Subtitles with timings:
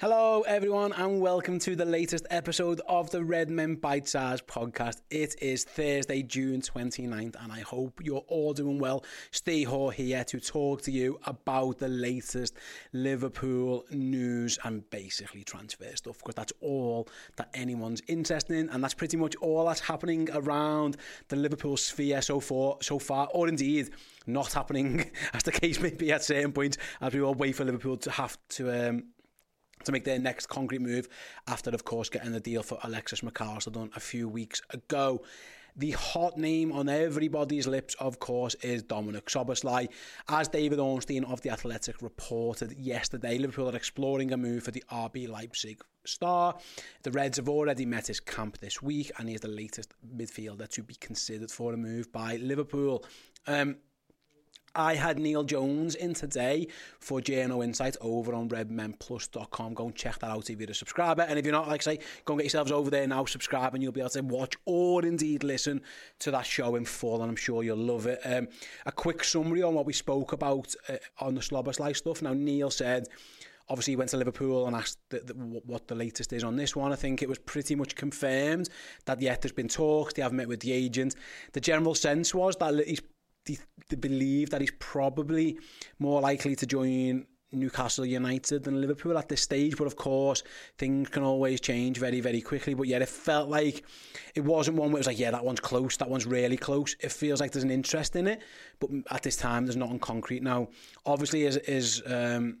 [0.00, 5.00] Hello, everyone, and welcome to the latest episode of the Redmen Bitesize podcast.
[5.10, 9.04] It is Thursday, June 29th, and I hope you're all doing well.
[9.32, 12.54] Stay here to talk to you about the latest
[12.92, 18.94] Liverpool news and basically transfer stuff, because that's all that anyone's interested in, and that's
[18.94, 23.90] pretty much all that's happening around the Liverpool sphere so far, so far, or indeed
[24.28, 27.64] not happening, as the case may be at certain points, as we all wait for
[27.64, 28.90] Liverpool to have to.
[28.90, 29.02] Um,
[29.84, 31.08] to make their next concrete move
[31.46, 35.22] after, of course, getting the deal for Alexis Mac Allister done a few weeks ago.
[35.78, 39.88] The hot name on everybody's lips, of course, is Dominik Szoboszlai.
[40.28, 44.82] As David Ornstein of The Athletic reported yesterday, Liverpool are exploring a move for the
[44.90, 46.56] RB Leipzig star.
[47.04, 50.68] The Reds have already met his camp this week, and he is the latest midfielder
[50.68, 53.04] to be considered for a move by Liverpool.
[53.46, 53.76] Um,
[54.74, 56.68] I had Neil Jones in today
[57.00, 59.74] for Journo Insight over on redmenplus.com.
[59.74, 61.22] Go and check that out if you're a subscriber.
[61.22, 63.74] And if you're not, like I say, go and get yourselves over there now, subscribe,
[63.74, 65.82] and you'll be able to watch or indeed listen
[66.20, 67.22] to that show in full.
[67.22, 68.20] And I'm sure you'll love it.
[68.24, 68.48] Um,
[68.86, 72.22] a quick summary on what we spoke about uh, on the Szoboszlai stuff.
[72.22, 73.08] Now, Neil said
[73.68, 76.74] obviously he went to Liverpool and asked the, the, what the latest is on this
[76.74, 76.92] one.
[76.92, 78.68] I think it was pretty much confirmed
[79.04, 80.14] that yet there's been talks.
[80.14, 81.14] They haven't met with the agent.
[81.52, 83.02] The general sense was that he's
[84.00, 85.58] believe that he's probably
[85.98, 89.76] more likely to join Newcastle United than Liverpool at this stage.
[89.76, 90.42] But of course,
[90.76, 92.74] things can always change very, very quickly.
[92.74, 93.84] But yet, it felt like
[94.34, 96.94] it wasn't one where it was like, yeah, that one's close, that one's really close.
[97.00, 98.42] It feels like there's an interest in it,
[98.80, 100.42] but at this time, there's nothing concrete.
[100.42, 100.68] Now,
[101.06, 102.58] obviously, his his um,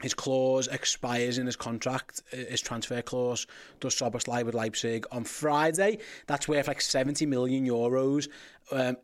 [0.00, 3.48] his clause expires in his contract, his transfer clause
[3.80, 5.98] does Szoboszlai with Leipzig on Friday.
[6.28, 8.28] That's worth like 70 million euros.
[8.70, 8.96] Um,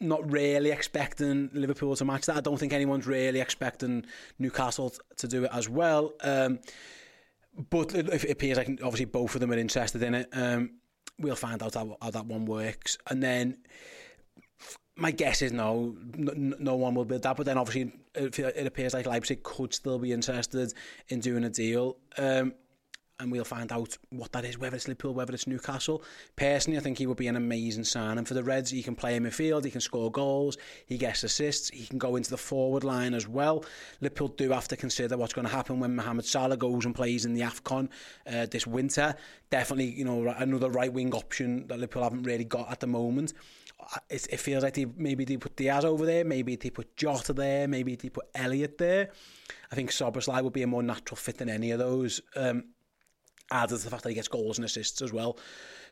[0.00, 2.36] not really expecting Liverpool to match that.
[2.36, 4.06] I don't think anyone's really expecting
[4.38, 6.14] Newcastle to do it as well.
[6.22, 6.60] Um,
[7.68, 10.28] but it, it, appears like obviously both of them are interested in it.
[10.32, 10.78] Um,
[11.18, 12.96] we'll find out how, how that one works.
[13.08, 13.58] And then
[14.96, 17.36] my guess is no, no, no one will bid that.
[17.36, 20.72] But then obviously it, it appears like Leipzig could still be interested
[21.08, 21.98] in doing a deal.
[22.16, 22.54] Um,
[23.20, 26.02] and we'll find out what that is, whether it's Liverpool, whether it's Newcastle.
[26.36, 28.70] Personally, I think he would be an amazing signing for the Reds.
[28.70, 32.16] He can play in midfield, he can score goals, he gets assists, he can go
[32.16, 33.64] into the forward line as well.
[34.00, 37.24] Liverpool do have to consider what's going to happen when Mohamed Salah goes and plays
[37.24, 37.88] in the AFCON
[38.26, 39.14] uh, this winter.
[39.50, 43.34] Definitely, you know, another right wing option that Liverpool haven't really got at the moment.
[44.08, 47.32] It, it feels like they, maybe they put Diaz over there, maybe they put Jota
[47.32, 49.10] there, maybe they put Elliott there.
[49.72, 52.20] I think Szoboszlai would be a more natural fit than any of those.
[52.36, 52.64] Um,
[53.50, 55.38] added to the fact that he gets goals and assists as well.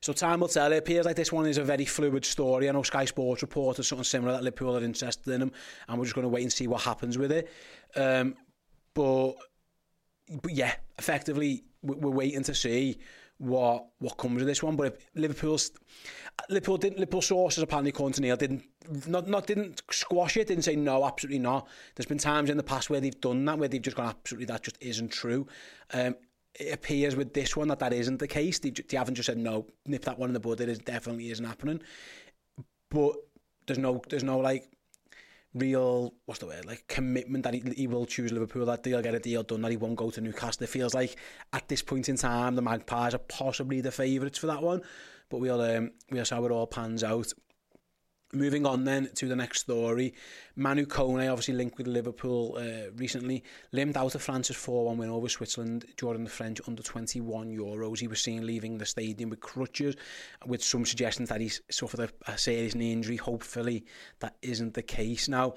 [0.00, 0.72] So time will tell.
[0.72, 2.69] It appears like this one is a very fluid story.
[2.69, 5.52] I know Sky Sports reported something similar that Liverpool are interested in him,
[5.88, 7.50] and we're just going to wait and see what happens with it.
[7.97, 8.36] Um,
[8.94, 9.32] but,
[10.42, 12.98] but yeah, effectively, we're waiting to see
[13.38, 14.76] what what comes of this one.
[14.76, 15.70] But if Liverpool's
[16.50, 18.64] Liverpool didn't Liverpool sources apparently according to Neil didn't
[19.06, 21.68] not not didn't squash it, didn't say no, absolutely not.
[21.94, 24.47] There's been times in the past where they've done that, where they've just gone absolutely
[24.47, 25.47] that just isn't true.
[25.92, 26.16] Um,
[26.54, 28.59] it appears with this one that that isn't the case.
[28.59, 30.60] They, they haven't just said, no, nip that one in the bud.
[30.60, 31.81] It is, definitely isn't happening.
[32.91, 33.16] But
[33.66, 34.70] there's no, there's no like,
[35.54, 39.14] real, what's the word, like commitment that he, he will choose Liverpool, that they'll get
[39.14, 40.65] a deal done, that he won't go to Newcastle.
[40.65, 41.16] It feels like
[41.53, 44.83] at this point in time, the Magpies are possibly the favourites for that one.
[45.30, 47.33] But we'll, um, we'll see how it all pans out.
[48.34, 50.13] Moving on then to the next story,
[50.54, 53.42] Manu Kone, obviously linked with Liverpool uh, recently,
[53.72, 57.22] limped out of France's 4-1 win over Switzerland during the French under-21
[57.57, 57.98] Euros.
[57.98, 59.97] He was seen leaving the stadium with crutches,
[60.45, 63.16] with some suggestions that he's suffered a, a serious knee injury.
[63.16, 63.86] Hopefully
[64.21, 65.27] that isn't the case.
[65.27, 65.54] Now,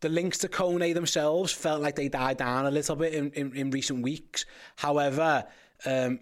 [0.00, 3.54] the links to Kone themselves felt like they died down a little bit in, in,
[3.54, 4.46] in recent weeks.
[4.76, 5.44] However,
[5.84, 6.20] um,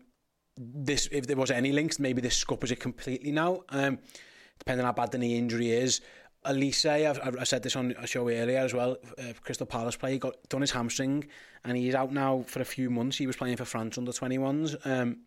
[0.56, 3.62] this if there was any links, maybe this scuppers it completely now.
[3.68, 4.00] Um,
[4.58, 6.00] depending on how bad the knee injury is.
[6.46, 10.18] Olise, I've, I've said this on a show earlier as well, uh, Crystal Palace player,
[10.18, 11.24] got done his hamstring
[11.64, 13.16] and he's out now for a few months.
[13.16, 14.76] He was playing for France under 21s.
[14.86, 15.20] Um,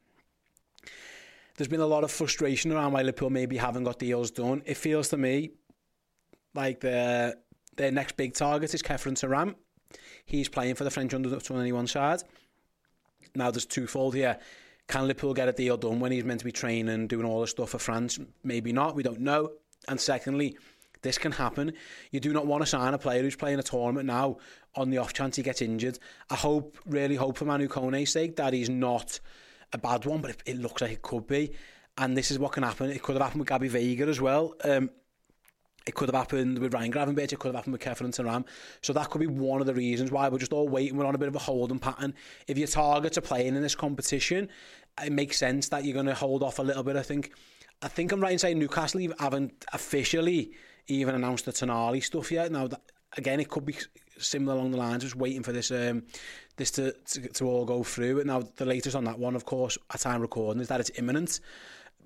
[1.58, 4.62] there's been a lot of frustration around why Liverpool maybe haven't got deals done.
[4.66, 5.52] It feels to me
[6.54, 7.38] like the
[7.76, 9.56] their next big target is Khéphren Thuram.
[10.26, 12.24] He's playing for the French under 21 side.
[13.36, 14.38] Now there's twofold here.
[14.88, 17.48] Can Liverpool get a deal done when he's meant to be training, doing all the
[17.48, 18.20] stuff for France?
[18.44, 18.96] Maybe not.
[18.96, 19.52] We don't know.
[19.88, 20.58] And secondly,
[21.02, 21.74] this can happen.
[22.12, 24.38] You do not want to sign a player who's playing a tournament now
[24.76, 26.00] on the off chance he gets injured.
[26.30, 29.20] I hope, really hope for Manu Kone's sake that he's not
[29.74, 31.54] a bad one, but it, it looks like it could be.
[31.98, 32.90] And this is what can happen.
[32.90, 34.56] It could have happened with Gabri Veiga as well.
[34.64, 34.90] Um,
[35.88, 38.46] It could have happened with Ryan Gravenberch, it could have happened with Kefir and Ram.
[38.82, 40.98] So that could be one of the reasons why we're just all waiting.
[40.98, 42.14] We're on a bit of a holding pattern.
[42.48, 44.50] If your targets are playing in this competition,
[45.02, 46.98] it makes sense that you're going to hold off a little bit.
[46.98, 47.32] I think
[47.82, 50.52] I think I'm right in saying Newcastle haven't officially
[50.88, 52.52] even announced the Tonali stuff yet.
[52.52, 52.82] Now, that,
[53.16, 53.76] again, it could be
[54.18, 56.04] similar along the lines, just waiting for this um,
[56.56, 58.18] this to, to, to all go through.
[58.20, 60.92] And now, the latest on that one, of course, at time recording, is that it's
[60.96, 61.40] imminent,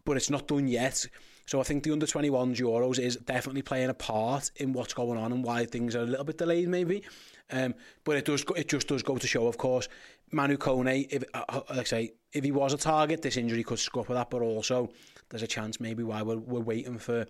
[0.04, 1.08] but it's not done yet.
[1.46, 5.18] So I think the under 21s Euros is definitely playing a part in what's going
[5.18, 7.04] on and why things are a little bit delayed, maybe.
[7.52, 9.90] Um, but it does, it just does go to show, of course,
[10.32, 13.64] Manu Kone, if, uh, uh, like I say, if he was a target, this injury
[13.64, 14.90] could scupper that, but also
[15.30, 17.26] there's a chance maybe why we're, we're waiting for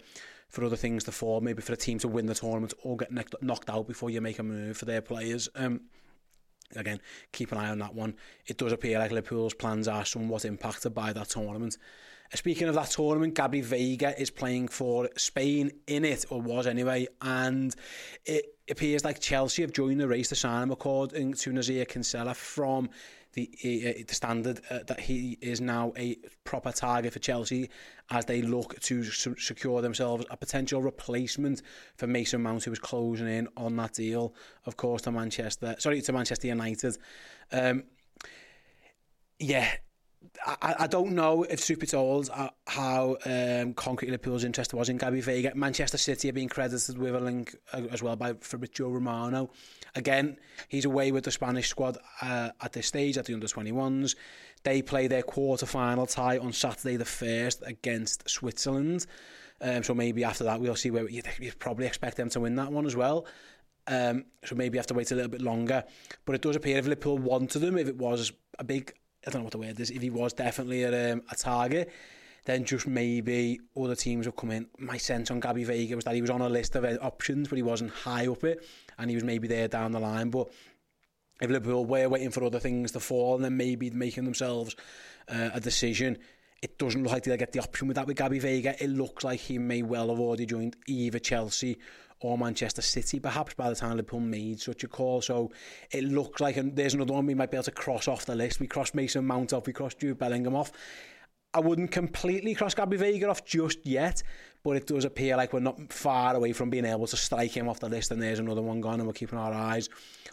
[0.50, 3.10] for other things to fall, maybe for a team to win the tournament or get
[3.42, 5.48] knocked out before you make a move for their players.
[5.56, 5.80] Um,
[6.76, 7.00] again,
[7.32, 8.16] keep an eye on that one.
[8.48, 11.78] It does appear like Liverpool's plans are somewhat impacted by that tournament.
[12.34, 16.68] Uh, speaking of that tournament, Gabri Veiga is playing for Spain in it, or was
[16.68, 17.76] anyway, and
[18.26, 22.34] it appears like Chelsea have joined the race to sign him according to Nizaar Kinsella
[22.34, 22.90] from
[23.34, 27.70] the, uh, the standard uh, that he is now a proper target for Chelsea
[28.10, 31.62] as they look to secure themselves a potential replacement
[31.96, 34.34] for Mason Mount, who was closing in on that deal,
[34.66, 36.98] of course, to Manchester, sorry, to Manchester United.
[37.52, 37.84] Um,
[39.40, 39.72] yeah,
[40.46, 44.98] I, I don't know if Super told uh, how um, concrete Liverpool's interest was in
[44.98, 45.56] Gabri Veiga.
[45.56, 49.50] Manchester City are being credited with a link uh, as well by Fabrizio Romano.
[49.96, 50.38] Again,
[50.68, 54.16] he's away with the Spanish squad uh, at this stage at the under 21s.
[54.64, 59.08] They play their quarter final tie on Saturday the 1st against Switzerland.
[59.60, 62.56] Um, so maybe after that we'll see where you you'd probably expect them to win
[62.56, 63.26] that one as well.
[63.88, 65.84] Um, so maybe you have to wait a little bit longer.
[66.26, 68.94] But it does appear if Liverpool wanted them, if it was a big
[69.26, 71.92] I don't know what the word is, if he was definitely a, um, a target,
[72.46, 74.68] then just maybe other teams would come in.
[74.80, 77.56] My sense on Gabri Veiga was that he was on a list of options, but
[77.56, 78.66] he wasn't high up it,
[78.98, 80.32] and he was maybe there down the line.
[80.32, 80.50] But
[81.40, 84.76] if Liverpool were waiting for other things to fall and then maybe making themselves
[85.28, 86.18] uh, a decision,
[86.62, 88.80] it doesn't look like they'll get the option with that with Gabri Veiga.
[88.80, 91.78] It looks like he may well have already joined either Chelsea
[92.22, 95.22] or Manchester City, perhaps by the time Liverpool made such a call.
[95.22, 95.52] So
[95.92, 98.36] it looks like and there's another one we might be able to cross off the
[98.36, 98.60] list.
[98.60, 100.72] We crossed Mason Mount off, we crossed Jude Bellingham off.
[101.54, 104.24] I wouldn't completely cross Gabri Veiga off just yet,
[104.64, 107.68] but it does appear like we're not far away from being able to strike him
[107.68, 109.90] off the list, and there's another one gone, and we're keeping our eyes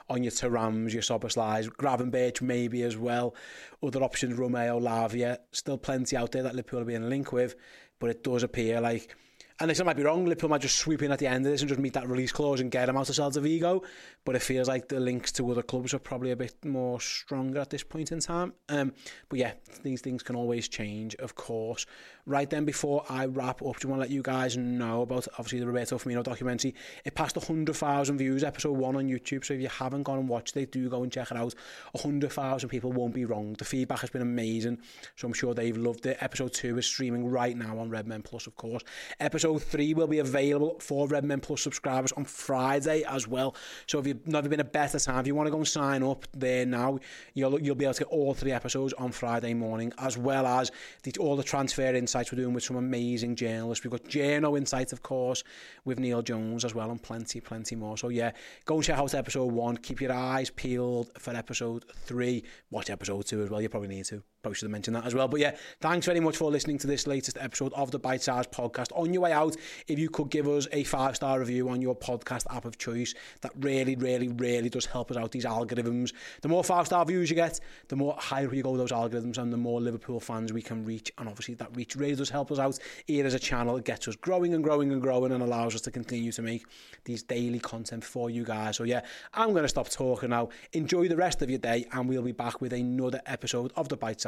[0.09, 3.35] on your Thurams, your Szoboszlais, Gravenberch maybe as well.
[3.83, 7.57] Other options, Romeo, Lavia, still plenty out there that Liverpool will be in link with,
[7.99, 9.17] but it does appear like
[9.61, 11.63] And this might be wrong, Liverpool might just sweep in at the end of this
[11.63, 13.83] and just meet that release clause and get him out of Celta Vigo.
[14.25, 17.59] But it feels like the links to other clubs are probably a bit more stronger
[17.59, 18.53] at this point in time.
[18.69, 18.93] Um,
[19.29, 21.87] but yeah, these things can always change, of course.
[22.25, 25.59] Right then, before I wrap up, just want to let you guys know about obviously
[25.59, 26.75] the Roberto Firmino documentary.
[27.05, 29.45] It passed 100,000 views, episode one on YouTube.
[29.45, 31.55] So if you haven't gone and watched it, do go and check it out.
[31.93, 33.55] 100,000 people won't be wrong.
[33.55, 34.79] The feedback has been amazing.
[35.17, 36.19] So I'm sure they've loved it.
[36.21, 38.83] Episode two is streaming right now on Redmen Plus, of course.
[39.19, 43.55] Episode episode three will be available for Redmen Plus subscribers on Friday as well.
[43.87, 46.03] So if you've never been a better time, if you want to go and sign
[46.03, 46.99] up there now,
[47.35, 50.71] you'll you'll be able to get all three episodes on Friday morning, as well as
[51.03, 53.85] the, all the transfer insights we're doing with some amazing journalists.
[53.85, 55.45] We've got Journo insights, of course,
[55.85, 57.97] with Neil Jones as well, and plenty, plenty more.
[57.97, 58.33] So yeah,
[58.67, 59.79] go and check out episode one.
[59.79, 62.45] Keep your eyes peeled for episode three.
[62.71, 63.63] Watch episode two as well.
[63.63, 64.23] You probably need to.
[64.41, 65.27] Probably should have mentioned that as well.
[65.27, 68.97] But yeah, thanks very much for listening to this latest episode of the Bitesize Podcast.
[68.97, 69.57] On your way out,
[69.89, 73.15] if you could give us a five star review on your podcast app of choice,
[73.41, 75.33] that really, really, really does help us out.
[75.33, 78.93] These algorithms, the more five star views you get, the more higher we go those
[78.93, 81.11] algorithms, and the more Liverpool fans we can reach.
[81.19, 83.77] And obviously, that reach really does help us out here as a channel.
[83.77, 86.65] It gets us growing and growing and growing, and allows us to continue to make
[87.05, 88.77] these daily content for you guys.
[88.77, 89.01] So yeah,
[89.35, 90.51] I'm going to stop talking now.
[90.75, 93.97] Enjoy the rest of your day, and we'll be back with another episode of the
[93.97, 94.28] Bitesize